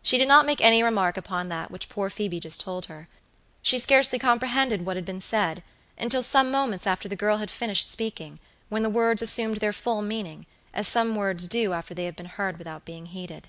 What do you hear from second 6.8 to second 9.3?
after the girl had finished speaking, when the words